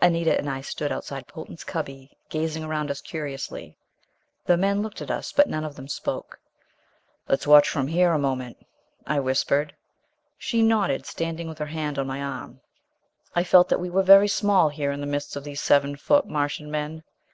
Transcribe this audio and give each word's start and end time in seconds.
Anita 0.00 0.36
and 0.36 0.50
I 0.50 0.60
stood 0.60 0.90
outside 0.90 1.28
Potan's 1.28 1.62
cubby, 1.62 2.18
gazing 2.30 2.64
around 2.64 2.90
us 2.90 3.00
curiously. 3.00 3.76
The 4.44 4.56
men 4.56 4.82
looked 4.82 5.00
at 5.00 5.08
us 5.08 5.30
but 5.30 5.48
none 5.48 5.62
of 5.62 5.76
them 5.76 5.86
spoke. 5.86 6.40
"Let's 7.28 7.46
watch 7.46 7.68
from 7.68 7.86
here 7.86 8.10
a 8.10 8.18
moment," 8.18 8.56
I 9.06 9.20
whispered. 9.20 9.76
She 10.36 10.62
nodded, 10.64 11.06
standing 11.06 11.46
with 11.48 11.58
her 11.58 11.66
hand 11.66 11.96
on 11.96 12.08
my 12.08 12.20
arm. 12.20 12.60
I 13.36 13.44
felt 13.44 13.68
that 13.68 13.78
we 13.78 13.88
were 13.88 14.02
very 14.02 14.26
small, 14.26 14.68
here 14.68 14.90
in 14.90 15.00
the 15.00 15.06
midst 15.06 15.36
of 15.36 15.44
these 15.44 15.60
seven 15.60 15.94
foot 15.94 16.26
Martian 16.26 16.72
men. 16.72 17.04